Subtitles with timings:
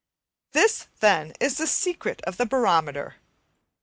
[0.53, 3.17] This then, is the secret of the barometer.